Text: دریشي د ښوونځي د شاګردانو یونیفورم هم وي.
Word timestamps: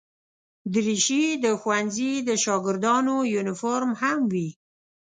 دریشي 0.73 1.23
د 1.43 1.45
ښوونځي 1.59 2.13
د 2.27 2.29
شاګردانو 2.43 3.15
یونیفورم 3.33 3.91
هم 4.01 4.19
وي. 4.31 4.49